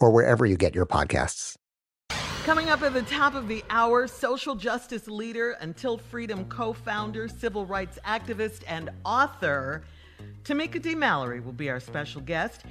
or 0.00 0.10
wherever 0.10 0.44
you 0.46 0.56
get 0.56 0.74
your 0.74 0.86
podcasts. 0.86 1.56
Coming 2.44 2.70
up 2.70 2.82
at 2.82 2.94
the 2.94 3.02
top 3.02 3.34
of 3.34 3.48
the 3.48 3.62
hour, 3.70 4.06
social 4.06 4.54
justice 4.54 5.06
leader, 5.06 5.52
Until 5.60 5.98
Freedom 5.98 6.46
co 6.46 6.72
founder, 6.72 7.28
civil 7.28 7.66
rights 7.66 7.98
activist, 8.06 8.62
and 8.66 8.90
author, 9.04 9.82
Tamika 10.44 10.80
D. 10.80 10.94
Mallory 10.94 11.40
will 11.40 11.52
be 11.52 11.68
our 11.68 11.80
special 11.80 12.22
guest. 12.22 12.62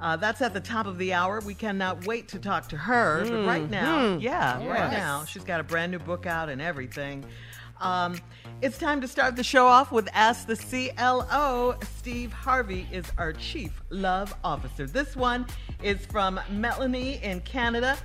Uh, 0.00 0.16
that's 0.16 0.40
at 0.40 0.54
the 0.54 0.60
top 0.60 0.86
of 0.86 0.98
the 0.98 1.12
hour. 1.12 1.40
We 1.40 1.54
cannot 1.54 2.06
wait 2.06 2.28
to 2.28 2.38
talk 2.38 2.68
to 2.68 2.76
her. 2.76 3.24
But 3.28 3.44
right 3.46 3.68
now, 3.68 3.98
Mhm. 3.98 4.22
yeah, 4.22 4.64
right 4.66 4.90
now, 4.92 5.24
she's 5.24 5.44
got 5.44 5.60
a 5.60 5.64
brand 5.64 5.90
new 5.92 5.98
book 5.98 6.24
out 6.24 6.48
and 6.48 6.62
everything. 6.62 7.24
Um, 7.80 8.18
it's 8.60 8.76
time 8.76 9.00
to 9.00 9.08
start 9.08 9.36
the 9.36 9.44
show 9.44 9.66
off 9.66 9.92
with 9.92 10.08
Ask 10.12 10.46
the 10.48 10.56
CLO. 10.56 11.76
Steve 11.98 12.32
Harvey 12.32 12.88
is 12.90 13.04
our 13.16 13.32
Chief 13.32 13.80
Love 13.90 14.34
Officer. 14.42 14.86
This 14.86 15.14
one 15.14 15.46
is 15.82 16.04
from 16.06 16.40
Melanie 16.50 17.22
in 17.22 17.40
Canada. 17.42 17.96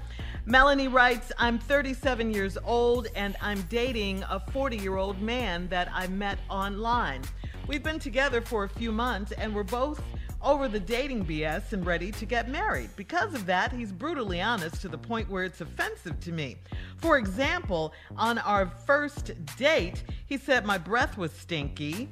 Melanie 0.46 0.90
writes, 0.90 1.32
I'm 1.40 1.58
37 1.58 2.32
years 2.32 2.58
old 2.66 3.08
and 3.16 3.36
I'm 3.42 3.62
dating 3.64 4.24
a 4.30 4.40
40 4.40 4.78
year 4.78 4.98
old 4.98 5.22
man 5.22 5.68
that 5.70 5.90
I 5.92 6.08
met 6.08 6.38
online. 6.50 7.22
We've 7.68 7.84
been 7.84 8.00
together 8.00 8.42
for 8.42 8.66
a 8.66 8.70
few 8.70 8.92
months 8.92 9.32
and 9.32 9.56
we're 9.56 9.64
both 9.64 10.04
over 10.44 10.68
the 10.68 10.80
dating 10.80 11.26
BS 11.26 11.74
and 11.74 11.86
ready 11.86 12.12
to 12.12 12.26
get 12.26 12.50
married. 12.50 12.90
Because 12.96 13.34
of 13.34 13.46
that, 13.46 13.72
he's 13.72 13.92
brutally 13.92 14.42
honest 14.42 14.82
to 14.82 14.90
the 14.90 14.98
point 14.98 15.30
where 15.30 15.46
it's 15.46 15.62
offensive 15.62 16.20
to 16.20 16.32
me. 16.32 16.58
For 16.98 17.18
example, 17.18 17.94
on 18.18 18.38
our 18.40 18.68
first 18.68 19.32
date, 19.58 20.04
he 20.26 20.38
said 20.38 20.66
my 20.66 20.78
breath 20.78 21.18
was 21.18 21.32
stinky. 21.32 22.10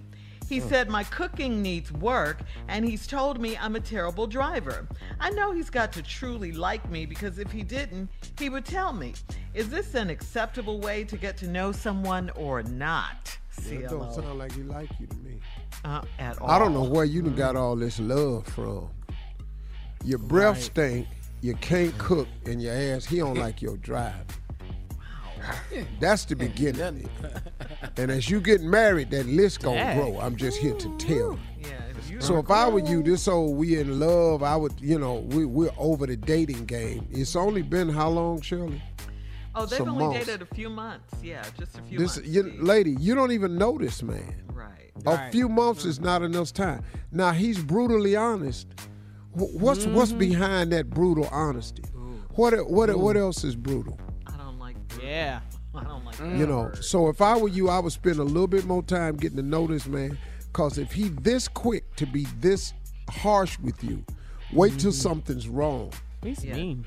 He 0.47 0.59
hmm. 0.59 0.69
said 0.69 0.89
my 0.89 1.03
cooking 1.05 1.61
needs 1.61 1.91
work, 1.91 2.41
and 2.67 2.83
he's 2.85 3.07
told 3.07 3.39
me 3.39 3.57
I'm 3.57 3.75
a 3.75 3.79
terrible 3.79 4.27
driver. 4.27 4.87
I 5.19 5.29
know 5.29 5.51
he's 5.51 5.69
got 5.69 5.91
to 5.93 6.01
truly 6.01 6.51
like 6.51 6.89
me 6.89 7.05
because 7.05 7.37
if 7.37 7.51
he 7.51 7.63
didn't, 7.63 8.09
he 8.39 8.49
would 8.49 8.65
tell 8.65 8.93
me. 8.93 9.13
Is 9.53 9.69
this 9.69 9.93
an 9.93 10.09
acceptable 10.09 10.79
way 10.79 11.03
to 11.03 11.17
get 11.17 11.37
to 11.37 11.47
know 11.47 11.71
someone 11.71 12.29
or 12.31 12.63
not? 12.63 13.37
CLO. 13.61 13.87
don't 13.87 14.13
sound 14.13 14.39
like 14.39 14.53
he 14.53 14.63
like 14.63 14.89
you 14.99 15.07
to 15.07 15.17
me. 15.17 15.39
Uh, 15.85 16.01
at 16.19 16.39
all. 16.41 16.49
I 16.49 16.59
don't 16.59 16.73
know 16.73 16.83
where 16.83 17.05
you 17.05 17.21
done 17.21 17.35
got 17.35 17.55
all 17.55 17.75
this 17.75 17.99
love 17.99 18.45
from. 18.47 18.89
Your 20.03 20.19
breath 20.19 20.55
Right. 20.55 20.63
stink, 20.63 21.07
you 21.41 21.53
can't 21.55 21.97
cook, 21.97 22.27
and 22.45 22.61
your 22.61 22.73
ass, 22.73 23.05
he 23.05 23.17
don't 23.17 23.37
like 23.37 23.61
your 23.61 23.77
drive. 23.77 24.25
That's 25.99 26.25
the 26.25 26.35
beginning. 26.35 27.09
and 27.97 28.11
as 28.11 28.29
you 28.29 28.39
get 28.41 28.61
married, 28.61 29.09
that 29.11 29.25
list 29.25 29.61
gonna 29.63 29.77
Dang. 29.77 29.97
grow. 29.97 30.19
I'm 30.19 30.35
just 30.35 30.57
here 30.57 30.75
to 30.75 30.97
tell 30.97 31.15
you. 31.17 31.39
Yeah, 31.59 31.67
if 32.13 32.23
So 32.23 32.37
if 32.37 32.51
I 32.51 32.67
were 32.67 32.79
you, 32.79 33.01
this 33.01 33.27
old 33.27 33.57
we 33.57 33.79
in 33.79 33.99
love, 33.99 34.43
I 34.43 34.55
would, 34.55 34.73
you 34.79 34.99
know, 34.99 35.15
we, 35.31 35.45
we're 35.45 35.71
over 35.77 36.05
the 36.05 36.15
dating 36.17 36.65
game. 36.65 37.07
It's 37.11 37.35
only 37.35 37.63
been 37.63 37.89
how 37.89 38.09
long, 38.09 38.41
Shirley? 38.41 38.81
Oh, 39.55 39.65
they've 39.65 39.79
some 39.79 39.89
only 39.89 40.05
months. 40.05 40.25
dated 40.27 40.41
a 40.43 40.55
few 40.55 40.69
months. 40.69 41.13
Yeah, 41.23 41.43
just 41.57 41.77
a 41.77 41.81
few 41.83 41.97
This, 41.97 42.17
months. 42.17 42.29
you, 42.29 42.43
lady, 42.59 42.95
you 42.99 43.15
don't 43.15 43.31
even 43.31 43.57
know 43.57 43.77
this 43.77 44.01
man. 44.03 44.43
Right. 44.53 44.80
A 45.05 45.29
few 45.31 45.47
months 45.49 45.85
is 45.85 45.99
not 45.99 46.21
enough 46.21 46.53
time. 46.53 46.83
Now 47.11 47.31
he's 47.31 47.59
brutally 47.61 48.15
honest. 48.15 48.67
What's 49.33 49.85
Mm-hmm. 49.85 49.95
what's 49.95 50.11
behind 50.11 50.71
that 50.73 50.89
brutal 50.89 51.27
honesty? 51.31 51.83
What 52.35 52.53
e- 52.53 52.57
what 52.57 52.89
e- 52.89 52.93
what 52.93 53.15
else 53.17 53.43
is 53.43 53.55
brutal? 53.55 53.97
I 54.27 54.35
don't 54.37 54.59
like. 54.59 54.75
Yeah. 55.01 55.39
I 55.75 55.83
don't 55.85 56.03
like. 56.05 56.19
You 56.19 56.45
know. 56.45 56.71
So 56.81 57.07
if 57.07 57.21
I 57.21 57.37
were 57.37 57.47
you, 57.47 57.69
I 57.69 57.79
would 57.79 57.93
spend 57.93 58.19
a 58.19 58.23
little 58.23 58.47
bit 58.47 58.65
more 58.65 58.83
time 58.83 59.15
getting 59.15 59.37
to 59.37 59.43
know 59.43 59.67
this 59.67 59.87
man. 59.87 60.17
Cause 60.53 60.77
if 60.77 60.91
he 60.91 61.07
this 61.09 61.47
quick 61.47 61.95
to 61.95 62.05
be 62.05 62.25
this 62.41 62.73
harsh 63.09 63.57
with 63.59 63.81
you, 63.83 64.03
wait 64.51 64.77
till 64.79 64.91
something's 64.91 65.47
wrong. 65.47 65.93
He's 66.21 66.43
Yeah. 66.43 66.55
mean. 66.55 66.85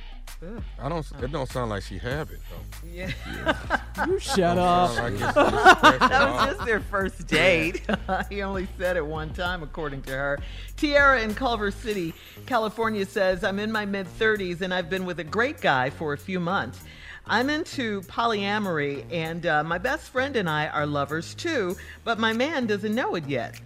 I 0.80 0.88
don't. 0.88 1.06
It 1.22 1.32
don't 1.32 1.48
sound 1.48 1.70
like 1.70 1.82
she 1.82 1.98
have 1.98 2.30
it 2.30 2.40
though. 2.50 2.88
Yeah. 2.88 3.10
You 4.08 4.18
shut 4.18 4.58
up. 4.58 4.96
like 4.96 5.12
it's- 5.14 5.34
it's 5.36 6.08
that 6.08 6.30
was 6.32 6.54
just 6.56 6.66
their 6.66 6.80
first 6.80 7.26
date. 7.28 7.80
he 8.28 8.42
only 8.42 8.66
said 8.76 8.96
it 8.96 9.06
one 9.06 9.32
time, 9.32 9.62
according 9.62 10.02
to 10.02 10.10
her. 10.10 10.40
Tiara 10.76 11.22
in 11.22 11.32
Culver 11.34 11.70
City, 11.70 12.12
California 12.44 13.06
says, 13.06 13.44
I'm 13.44 13.60
in 13.60 13.70
my 13.70 13.84
mid 13.86 14.08
30s 14.18 14.62
and 14.62 14.74
I've 14.74 14.90
been 14.90 15.06
with 15.06 15.20
a 15.20 15.24
great 15.24 15.60
guy 15.60 15.90
for 15.90 16.12
a 16.12 16.18
few 16.18 16.40
months. 16.40 16.80
I'm 17.26 17.48
into 17.48 18.02
polyamory, 18.02 19.04
and 19.10 19.46
uh, 19.46 19.62
my 19.64 19.78
best 19.78 20.10
friend 20.10 20.34
and 20.36 20.48
I 20.50 20.66
are 20.66 20.84
lovers 20.86 21.34
too, 21.34 21.76
but 22.02 22.18
my 22.18 22.32
man 22.32 22.66
doesn't 22.66 22.94
know 22.94 23.14
it 23.14 23.26
yet. 23.28 23.58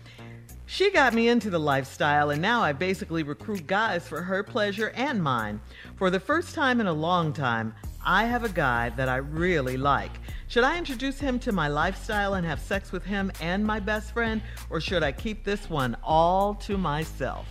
She 0.71 0.91
got 0.91 1.15
me 1.15 1.29
into 1.29 1.49
the 1.49 1.59
lifestyle, 1.59 2.29
and 2.29 2.43
now 2.43 2.61
I 2.61 2.73
basically 2.73 3.23
recruit 3.23 3.67
guys 3.67 4.07
for 4.07 4.21
her 4.21 4.43
pleasure 4.43 4.93
and 4.95 5.23
mine. 5.23 5.63
For 5.97 6.11
the 6.11 6.21
first 6.21 6.55
time 6.55 6.79
in 6.79 6.87
a 6.87 6.93
long 6.93 7.33
time, 7.33 7.75
I 8.05 8.27
have 8.27 8.45
a 8.45 8.51
guy 8.51 8.91
that 8.91 9.09
I 9.09 9.17
really 9.17 9.79
like. 9.79 10.11
Should 10.47 10.65
I 10.65 10.77
introduce 10.77 11.19
him 11.19 11.39
to 11.39 11.53
my 11.53 11.69
lifestyle 11.69 12.35
and 12.35 12.47
have 12.47 12.61
sex 12.61 12.93
with 12.93 13.03
him 13.03 13.33
and 13.41 13.65
my 13.65 13.81
best 13.81 14.13
friend, 14.13 14.43
or 14.69 14.79
should 14.79 15.03
I 15.03 15.11
keep 15.11 15.43
this 15.43 15.71
one 15.71 15.97
all 16.05 16.55
to 16.57 16.77
myself? 16.77 17.49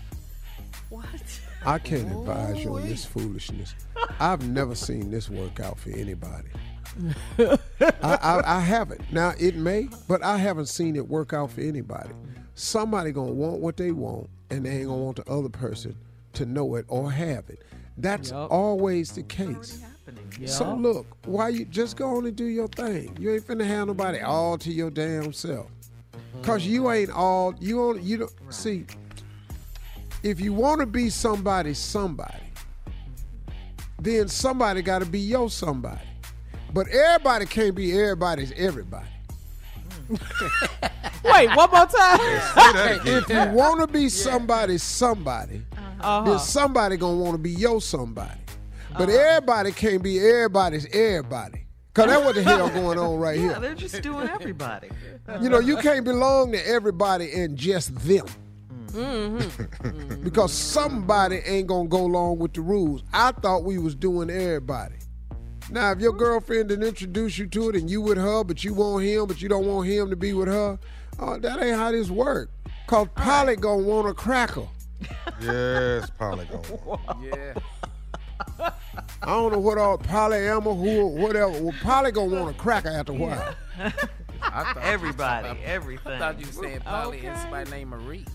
What? 0.89 1.39
I 1.65 1.79
can't 1.79 2.11
advise 2.11 2.63
you 2.63 2.75
on 2.75 2.87
this 2.87 3.03
foolishness. 3.03 3.73
I've 4.19 4.47
never 4.47 4.75
seen 4.75 5.09
this 5.09 5.27
work 5.27 5.59
out 5.59 5.79
for 5.79 5.89
anybody. 5.89 6.49
I, 7.39 7.57
I, 8.03 8.57
I 8.57 8.59
haven't. 8.59 9.11
Now 9.11 9.33
it 9.39 9.55
may, 9.55 9.89
but 10.07 10.21
I 10.21 10.37
haven't 10.37 10.67
seen 10.67 10.95
it 10.95 11.07
work 11.07 11.33
out 11.33 11.49
for 11.49 11.61
anybody. 11.61 12.13
Somebody 12.57 13.11
gonna 13.11 13.33
want 13.33 13.59
what 13.59 13.77
they 13.77 13.91
want, 13.91 14.31
and 14.49 14.65
they 14.65 14.77
ain't 14.77 14.87
gonna 14.87 14.97
want 14.97 15.17
the 15.17 15.31
other 15.31 15.47
person 15.47 15.95
to 16.33 16.43
know 16.43 16.73
it 16.73 16.85
or 16.87 17.11
have 17.11 17.47
it. 17.51 17.61
That's 17.97 18.31
Yup. 18.31 18.51
always 18.51 19.11
the 19.11 19.21
case. 19.21 19.79
So 20.47 20.73
look, 20.73 21.05
why 21.27 21.49
you 21.49 21.65
just 21.65 21.97
go 21.97 22.17
on 22.17 22.25
and 22.25 22.35
do 22.35 22.45
your 22.45 22.67
thing? 22.67 23.15
You 23.19 23.31
ain't 23.35 23.45
finna 23.45 23.63
have 23.63 23.85
nobody 23.85 24.21
all 24.21 24.57
to 24.57 24.71
your 24.71 24.89
damn 24.89 25.33
self. 25.33 25.67
Cause 26.41 26.65
you 26.65 26.87
uh-huh. 26.87 26.95
ain't 26.95 27.11
all 27.11 27.53
you 27.59 27.79
on 27.79 28.03
you 28.03 28.17
don't 28.17 28.33
see. 28.49 28.87
If 30.23 30.39
you 30.39 30.51
want 30.51 30.79
to 30.79 30.87
be 30.87 31.11
somebody, 31.11 31.75
somebody, 31.75 32.41
then 34.01 34.27
somebody 34.29 34.81
got 34.81 34.99
to 34.99 35.05
be 35.05 35.19
your 35.19 35.51
somebody. 35.51 36.01
But 36.73 36.87
everybody 36.87 37.45
can't 37.45 37.75
be 37.75 37.91
everybody's 37.91 38.51
everybody. 38.53 39.05
Mm. 40.09 40.91
Wait, 41.23 41.55
one 41.55 41.69
more 41.71 41.85
time. 41.85 42.19
if 43.05 43.29
you 43.29 43.53
want 43.55 43.81
to 43.81 43.87
be 43.87 44.09
somebody, 44.09 44.77
somebody, 44.77 45.61
Uh-huh. 45.71 46.21
then 46.23 46.33
uh-huh. 46.33 46.37
somebody 46.39 46.97
gonna 46.97 47.17
want 47.17 47.33
to 47.33 47.37
be 47.37 47.51
your 47.51 47.81
somebody. 47.81 48.39
But 48.97 49.09
uh-huh. 49.09 49.17
everybody 49.17 49.71
can't 49.71 50.01
be 50.03 50.19
everybody's 50.19 50.85
everybody. 50.93 51.63
Cause 51.93 52.05
that's 52.07 52.23
what 52.23 52.35
the 52.35 52.43
hell 52.43 52.69
going 52.69 52.99
on 52.99 53.17
right 53.19 53.39
Yeah, 53.39 53.49
here. 53.49 53.59
they're 53.59 53.75
just 53.75 54.01
doing 54.01 54.29
everybody. 54.29 54.89
You 55.41 55.49
know, 55.49 55.59
you 55.59 55.75
can't 55.77 56.05
belong 56.05 56.53
to 56.53 56.67
everybody 56.67 57.33
and 57.33 57.57
just 57.57 57.93
them. 58.07 58.25
Mm-hmm. 58.93 59.37
Mm-hmm. 59.39 60.23
because 60.23 60.53
somebody 60.53 61.41
ain't 61.45 61.67
gonna 61.67 61.89
go 61.89 62.05
along 62.05 62.39
with 62.39 62.53
the 62.53 62.61
rules. 62.61 63.03
I 63.11 63.33
thought 63.33 63.65
we 63.65 63.77
was 63.77 63.93
doing 63.93 64.29
everybody. 64.29 64.95
Now, 65.69 65.91
if 65.91 65.99
your 65.99 66.13
girlfriend 66.13 66.69
didn't 66.69 66.87
introduce 66.87 67.37
you 67.37 67.45
to 67.47 67.69
it 67.69 67.75
and 67.75 67.89
you 67.89 67.99
with 68.01 68.17
her, 68.17 68.43
but 68.45 68.63
you 68.63 68.73
want 68.73 69.03
him, 69.03 69.25
but 69.27 69.41
you 69.41 69.49
don't 69.49 69.67
want 69.67 69.85
him 69.87 70.09
to 70.09 70.15
be 70.15 70.31
with 70.31 70.47
her, 70.47 70.79
oh, 71.19 71.37
that 71.39 71.61
ain't 71.61 71.75
how 71.75 71.91
this 71.91 72.09
work. 72.09 72.49
Cause 72.87 73.07
Polly 73.15 73.55
gonna 73.55 73.83
want 73.83 74.07
a 74.07 74.13
cracker. 74.13 74.67
Yes, 75.41 76.09
Polly 76.17 76.47
Polygon. 76.49 77.21
Yeah. 77.23 77.53
I 78.59 79.25
don't 79.25 79.51
know 79.51 79.59
what 79.59 79.77
all 79.77 79.97
polyamor, 79.97 80.75
who, 80.75 81.07
whatever. 81.07 81.51
Well, 81.51 81.75
Polly 81.83 82.11
gonna 82.11 82.35
want 82.35 82.55
a 82.55 82.59
cracker 82.59 82.89
after 82.89 83.11
a 83.11 83.15
while. 83.15 83.53
I 83.79 83.89
thought 84.73 84.77
Everybody, 84.83 85.49
I 85.49 85.57
everything. 85.63 86.17
thought 86.19 86.39
you 86.39 86.45
were 86.47 86.51
saying 86.51 86.79
Polly 86.81 87.25
and 87.25 87.37
somebody 87.37 87.69
named 87.69 87.91
Marie. 87.91 88.25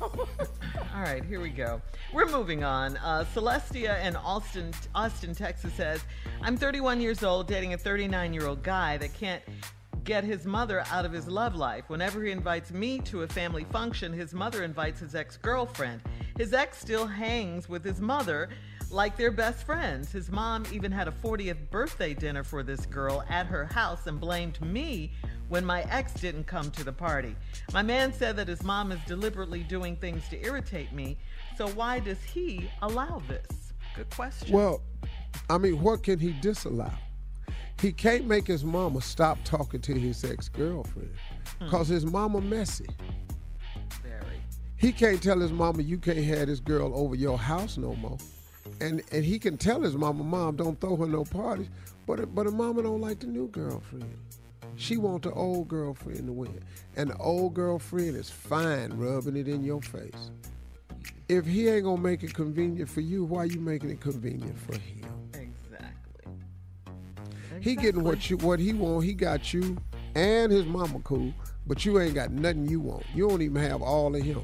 All 0.00 1.00
right, 1.00 1.24
here 1.24 1.40
we 1.40 1.50
go. 1.50 1.80
We're 2.12 2.26
moving 2.30 2.62
on. 2.64 2.96
Uh, 2.98 3.24
Celestia 3.34 4.02
in 4.04 4.16
Austin, 4.16 4.72
Austin, 4.94 5.34
Texas 5.34 5.72
says, 5.74 6.00
"I'm 6.42 6.56
31 6.56 7.00
years 7.00 7.22
old, 7.22 7.48
dating 7.48 7.74
a 7.74 7.78
39 7.78 8.32
year 8.32 8.46
old 8.46 8.62
guy 8.62 8.96
that 8.98 9.12
can't 9.14 9.42
get 10.04 10.24
his 10.24 10.44
mother 10.44 10.84
out 10.90 11.04
of 11.04 11.12
his 11.12 11.28
love 11.28 11.54
life. 11.54 11.84
Whenever 11.88 12.22
he 12.22 12.30
invites 12.30 12.70
me 12.70 12.98
to 13.00 13.22
a 13.22 13.28
family 13.28 13.64
function, 13.64 14.12
his 14.12 14.34
mother 14.34 14.62
invites 14.62 15.00
his 15.00 15.14
ex 15.14 15.36
girlfriend. 15.36 16.00
His 16.36 16.52
ex 16.52 16.78
still 16.78 17.06
hangs 17.06 17.68
with 17.68 17.84
his 17.84 18.00
mother." 18.00 18.48
Like 18.90 19.16
they're 19.16 19.30
best 19.30 19.64
friends. 19.64 20.12
His 20.12 20.30
mom 20.30 20.66
even 20.70 20.92
had 20.92 21.08
a 21.08 21.12
40th 21.12 21.70
birthday 21.70 22.12
dinner 22.12 22.44
for 22.44 22.62
this 22.62 22.84
girl 22.84 23.24
at 23.30 23.46
her 23.46 23.64
house 23.64 24.06
and 24.06 24.20
blamed 24.20 24.60
me 24.60 25.12
when 25.48 25.64
my 25.64 25.82
ex 25.90 26.12
didn't 26.12 26.44
come 26.44 26.70
to 26.72 26.84
the 26.84 26.92
party. 26.92 27.34
My 27.72 27.80
man 27.80 28.12
said 28.12 28.36
that 28.36 28.48
his 28.48 28.62
mom 28.62 28.92
is 28.92 29.00
deliberately 29.06 29.62
doing 29.62 29.96
things 29.96 30.28
to 30.28 30.44
irritate 30.44 30.92
me, 30.92 31.16
so 31.56 31.68
why 31.68 32.00
does 32.00 32.22
he 32.22 32.70
allow 32.82 33.22
this? 33.28 33.72
Good 33.96 34.10
question. 34.10 34.52
Well, 34.54 34.82
I 35.48 35.56
mean, 35.56 35.80
what 35.80 36.02
can 36.02 36.18
he 36.18 36.32
disallow? 36.32 36.92
He 37.82 37.90
can't 37.90 38.28
make 38.28 38.46
his 38.46 38.64
mama 38.64 39.00
stop 39.00 39.38
talking 39.42 39.80
to 39.80 39.92
his 39.92 40.24
ex 40.24 40.48
girlfriend 40.48 41.10
because 41.58 41.88
hmm. 41.88 41.94
his 41.94 42.06
mama 42.06 42.40
messy. 42.40 42.86
Very. 44.04 44.40
He 44.76 44.92
can't 44.92 45.20
tell 45.20 45.40
his 45.40 45.50
mama 45.50 45.82
you 45.82 45.98
can't 45.98 46.18
have 46.18 46.46
this 46.46 46.60
girl 46.60 46.92
over 46.94 47.16
your 47.16 47.36
house 47.36 47.76
no 47.76 47.96
more. 47.96 48.18
And 48.80 49.02
and 49.10 49.24
he 49.24 49.36
can 49.36 49.58
tell 49.58 49.82
his 49.82 49.96
mama, 49.96 50.22
mom, 50.22 50.54
don't 50.54 50.80
throw 50.80 50.94
her 50.94 51.06
no 51.06 51.24
parties. 51.24 51.70
But 52.06 52.32
but 52.32 52.46
her 52.46 52.52
mama 52.52 52.84
don't 52.84 53.00
like 53.00 53.18
the 53.18 53.26
new 53.26 53.48
girlfriend. 53.48 54.16
She 54.76 54.96
want 54.96 55.24
the 55.24 55.32
old 55.32 55.66
girlfriend 55.66 56.26
to 56.26 56.32
win. 56.32 56.62
And 56.96 57.10
the 57.10 57.16
old 57.16 57.54
girlfriend 57.54 58.14
is 58.14 58.30
fine 58.30 58.92
rubbing 58.92 59.36
it 59.36 59.48
in 59.48 59.64
your 59.64 59.82
face. 59.82 60.30
If 61.28 61.46
he 61.46 61.68
ain't 61.68 61.82
gonna 61.82 62.00
make 62.00 62.22
it 62.22 62.32
convenient 62.32 62.88
for 62.88 63.00
you, 63.00 63.24
why 63.24 63.44
you 63.44 63.58
making 63.58 63.90
it 63.90 64.00
convenient 64.00 64.56
for 64.56 64.74
him? 64.78 65.01
He 67.62 67.76
getting 67.76 68.02
what 68.02 68.28
you 68.28 68.36
what 68.38 68.58
he 68.58 68.72
want. 68.72 69.04
He 69.04 69.14
got 69.14 69.54
you 69.54 69.76
and 70.16 70.50
his 70.50 70.66
mama 70.66 70.98
cool, 71.04 71.32
but 71.64 71.84
you 71.84 72.00
ain't 72.00 72.14
got 72.14 72.32
nothing 72.32 72.68
you 72.68 72.80
want. 72.80 73.04
You 73.14 73.28
don't 73.28 73.40
even 73.40 73.62
have 73.62 73.82
all 73.82 74.14
of 74.16 74.20
him. 74.20 74.42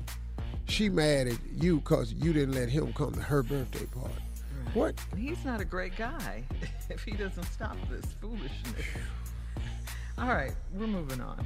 She 0.66 0.88
mad 0.88 1.26
at 1.26 1.38
you 1.52 1.78
because 1.80 2.12
you 2.12 2.32
didn't 2.32 2.54
let 2.54 2.68
him 2.68 2.92
come 2.92 3.12
to 3.12 3.20
her 3.20 3.42
birthday 3.42 3.86
party. 3.86 4.14
What? 4.72 4.94
He's 5.16 5.44
not 5.44 5.60
a 5.60 5.64
great 5.64 5.96
guy 5.96 6.44
if 6.90 7.02
he 7.02 7.10
doesn't 7.12 7.42
stop 7.44 7.76
this 7.90 8.04
foolishness. 8.20 8.86
All 10.16 10.28
right, 10.28 10.52
we're 10.72 10.86
moving 10.86 11.20
on. 11.20 11.44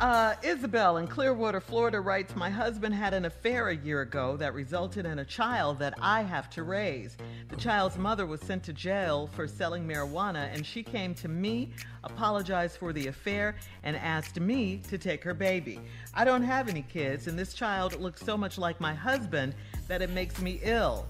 Uh, 0.00 0.36
Isabel 0.44 0.98
in 0.98 1.08
Clearwater, 1.08 1.60
Florida 1.60 2.00
writes 2.00 2.36
My 2.36 2.48
husband 2.48 2.94
had 2.94 3.14
an 3.14 3.24
affair 3.24 3.70
a 3.70 3.76
year 3.76 4.02
ago 4.02 4.36
that 4.36 4.54
resulted 4.54 5.04
in 5.04 5.18
a 5.18 5.24
child 5.24 5.80
that 5.80 5.94
I 6.00 6.22
have 6.22 6.48
to 6.50 6.62
raise. 6.62 7.16
The 7.48 7.56
child's 7.56 7.98
mother 7.98 8.24
was 8.24 8.40
sent 8.40 8.62
to 8.64 8.72
jail 8.72 9.28
for 9.32 9.48
selling 9.48 9.88
marijuana, 9.88 10.54
and 10.54 10.64
she 10.64 10.84
came 10.84 11.16
to 11.16 11.26
me, 11.26 11.72
apologized 12.04 12.76
for 12.76 12.92
the 12.92 13.08
affair, 13.08 13.56
and 13.82 13.96
asked 13.96 14.38
me 14.38 14.80
to 14.88 14.98
take 14.98 15.24
her 15.24 15.34
baby. 15.34 15.80
I 16.14 16.24
don't 16.24 16.44
have 16.44 16.68
any 16.68 16.82
kids, 16.82 17.26
and 17.26 17.36
this 17.36 17.52
child 17.52 18.00
looks 18.00 18.24
so 18.24 18.36
much 18.36 18.56
like 18.56 18.80
my 18.80 18.94
husband 18.94 19.56
that 19.88 20.00
it 20.00 20.10
makes 20.10 20.40
me 20.40 20.60
ill. 20.62 21.06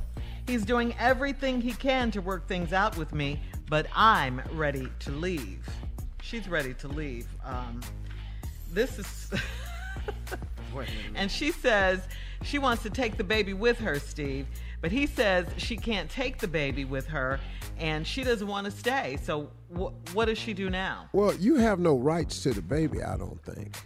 He's 0.46 0.64
doing 0.64 0.94
everything 0.98 1.60
he 1.60 1.72
can 1.72 2.10
to 2.12 2.22
work 2.22 2.48
things 2.48 2.72
out 2.72 2.96
with 2.96 3.12
me, 3.12 3.38
but 3.68 3.86
I'm 3.94 4.40
ready 4.52 4.88
to 5.00 5.10
leave. 5.10 5.68
She's 6.22 6.48
ready 6.48 6.72
to 6.72 6.88
leave. 6.88 7.26
Um, 7.44 7.82
this 8.72 8.98
is. 8.98 9.32
and 11.14 11.30
she 11.30 11.50
says 11.50 12.06
she 12.42 12.58
wants 12.58 12.82
to 12.82 12.90
take 12.90 13.16
the 13.16 13.24
baby 13.24 13.52
with 13.52 13.78
her, 13.78 13.98
Steve, 13.98 14.46
but 14.80 14.92
he 14.92 15.06
says 15.06 15.46
she 15.56 15.76
can't 15.76 16.08
take 16.10 16.38
the 16.38 16.48
baby 16.48 16.84
with 16.84 17.06
her 17.06 17.40
and 17.78 18.06
she 18.06 18.24
doesn't 18.24 18.46
want 18.46 18.64
to 18.66 18.70
stay. 18.70 19.18
So, 19.22 19.50
wh- 19.72 19.92
what 20.14 20.26
does 20.26 20.38
she 20.38 20.52
do 20.52 20.70
now? 20.70 21.08
Well, 21.12 21.34
you 21.34 21.56
have 21.56 21.78
no 21.78 21.96
rights 21.96 22.42
to 22.42 22.52
the 22.52 22.62
baby, 22.62 23.02
I 23.02 23.16
don't 23.16 23.42
think, 23.42 23.76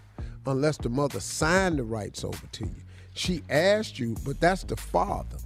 unless 0.47 0.77
the 0.77 0.89
mother 0.89 1.21
signed 1.21 1.79
the 1.79 1.85
rights 1.85 2.25
over 2.25 2.47
to 2.47 2.65
you. 2.65 2.75
She 3.15 3.43
asked 3.51 3.99
you, 3.99 4.17
but 4.25 4.41
that's 4.41 4.65
the 4.65 4.77
father. 4.77 5.37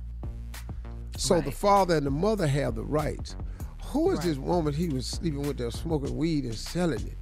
So 1.17 1.41
the 1.41 1.51
father 1.51 1.97
and 1.97 2.07
the 2.07 2.11
mother 2.11 2.47
have 2.47 2.75
the 2.75 2.85
rights. 2.85 3.37
Who 3.87 4.11
is 4.11 4.21
this 4.21 4.37
woman 4.37 4.75
he 4.75 4.89
was 4.89 5.07
sleeping 5.07 5.43
with 5.43 5.57
there 5.57 5.71
smoking 5.71 6.17
weed 6.17 6.45
and 6.45 6.55
selling 6.55 7.07
it? 7.07 7.17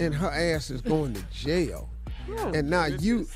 And 0.00 0.14
her 0.14 0.30
ass 0.30 0.70
is 0.70 0.80
going 0.80 1.14
to 1.14 1.22
jail. 1.30 1.88
and 2.54 2.68
now 2.70 2.86
you 2.86 3.26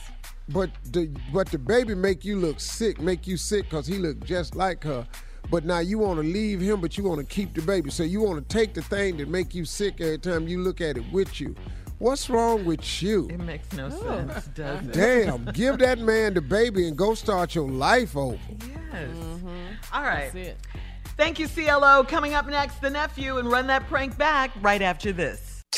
but 0.48 0.70
the 0.92 1.10
but 1.32 1.48
the 1.50 1.58
baby 1.58 1.94
make 1.94 2.24
you 2.24 2.38
look 2.38 2.60
sick, 2.60 3.00
make 3.00 3.26
you 3.26 3.36
sick 3.36 3.64
because 3.64 3.86
he 3.86 3.98
look 3.98 4.22
just 4.24 4.54
like 4.54 4.84
her. 4.84 5.06
But 5.50 5.64
now 5.64 5.80
you 5.80 5.98
want 5.98 6.20
to 6.20 6.26
leave 6.26 6.60
him, 6.60 6.80
but 6.80 6.96
you 6.96 7.04
want 7.04 7.20
to 7.20 7.26
keep 7.26 7.54
the 7.54 7.62
baby. 7.62 7.90
So 7.90 8.02
you 8.02 8.20
want 8.22 8.48
to 8.48 8.56
take 8.56 8.74
the 8.74 8.82
thing 8.82 9.18
that 9.18 9.28
make 9.28 9.54
you 9.54 9.64
sick 9.64 10.00
every 10.00 10.18
time 10.18 10.48
you 10.48 10.60
look 10.60 10.80
at 10.80 10.96
it 10.96 11.04
with 11.12 11.40
you. 11.40 11.54
What's 11.98 12.28
wrong 12.28 12.64
with 12.64 13.02
you? 13.02 13.28
It 13.30 13.40
makes 13.40 13.72
no 13.72 13.88
sense, 13.88 14.46
does 14.48 14.86
it? 14.86 14.92
Damn, 14.92 15.44
give 15.52 15.78
that 15.78 15.98
man 15.98 16.34
the 16.34 16.40
baby 16.40 16.88
and 16.88 16.96
go 16.96 17.14
start 17.14 17.54
your 17.54 17.68
life 17.68 18.16
over. 18.16 18.38
Yes. 18.60 19.10
mhm 19.16 19.76
All 19.92 20.02
right. 20.02 20.30
Thank 21.16 21.38
you, 21.38 21.46
CLO. 21.46 22.04
Coming 22.04 22.34
up 22.34 22.48
next, 22.48 22.80
the 22.80 22.90
nephew, 22.90 23.38
and 23.38 23.50
run 23.50 23.68
that 23.68 23.86
prank 23.86 24.18
back 24.18 24.50
right 24.60 24.82
after 24.82 25.12
this. 25.12 25.53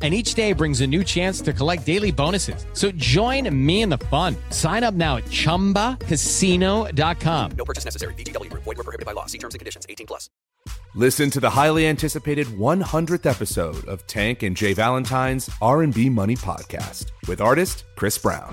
and 0.00 0.14
each 0.14 0.32
day 0.32 0.54
brings 0.54 0.80
a 0.80 0.86
new 0.86 1.04
chance 1.04 1.42
to 1.42 1.52
collect 1.52 1.84
daily 1.84 2.10
bonuses. 2.10 2.64
So 2.72 2.90
join 2.92 3.54
me 3.54 3.82
in 3.82 3.90
the 3.90 3.98
fun. 3.98 4.34
Sign 4.48 4.82
up 4.82 4.94
now 4.94 5.18
at 5.18 5.26
ChumbaCasino.com. 5.26 7.50
No 7.52 7.64
purchase 7.66 7.84
necessary. 7.84 8.14
VGW. 8.14 8.48
Void 8.54 8.64
were 8.64 8.74
prohibited 8.76 9.04
by 9.04 9.12
law. 9.12 9.26
See 9.26 9.36
terms 9.36 9.54
and 9.54 9.58
conditions. 9.58 9.84
18 9.86 10.06
plus. 10.06 10.30
Listen 10.94 11.30
to 11.30 11.40
the 11.40 11.50
highly 11.50 11.86
anticipated 11.86 12.46
100th 12.48 13.26
episode 13.26 13.84
of 13.86 14.06
Tank 14.06 14.42
and 14.42 14.56
Jay 14.56 14.72
Valentine's 14.72 15.48
R&B 15.62 16.10
Money 16.10 16.36
Podcast 16.36 17.10
with 17.28 17.40
artist 17.40 17.84
Chris 17.96 18.18
Brown. 18.18 18.52